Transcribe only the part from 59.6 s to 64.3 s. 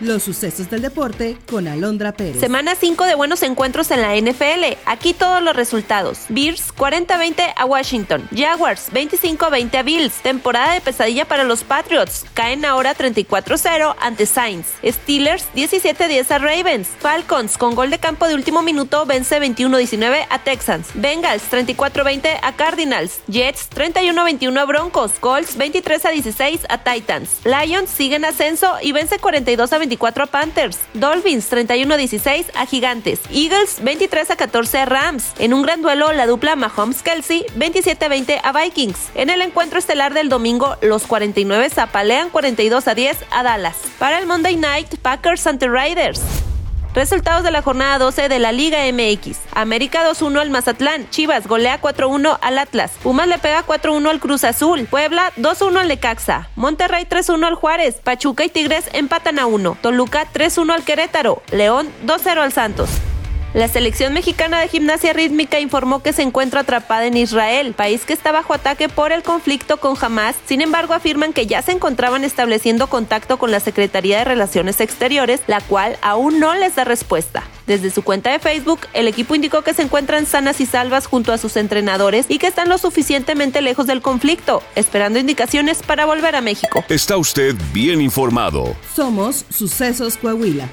Toluca 3-1 al Querétaro. León 2-0 al Santos. La selección